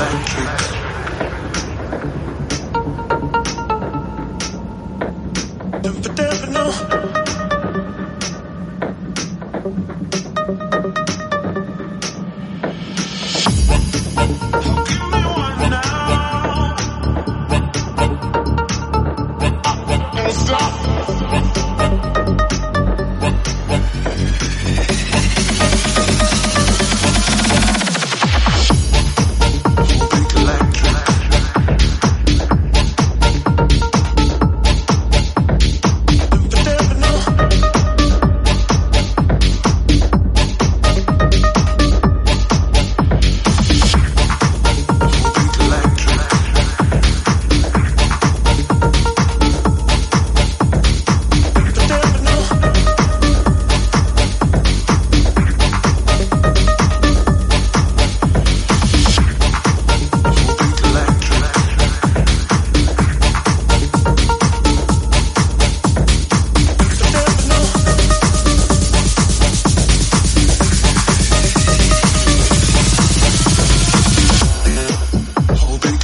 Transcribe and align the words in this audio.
electric. 0.00 0.48
Never, 5.82 6.12
never 6.12 6.46
know. 6.50 7.19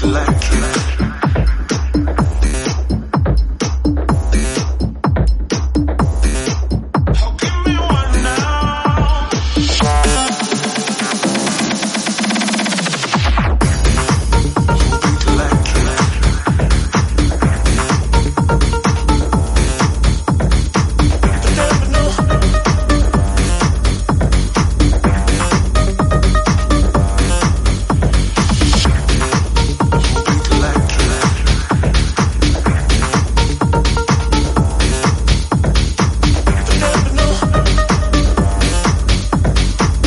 like 0.07 0.29
it. 0.31 0.96